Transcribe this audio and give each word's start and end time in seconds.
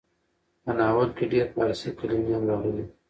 په 0.63 0.71
ناول 0.77 1.09
کې 1.17 1.25
ډېر 1.31 1.45
فارسي 1.55 1.89
کلمې 1.99 2.31
هم 2.35 2.43
راغلې 2.49 2.71
ډي. 2.75 2.85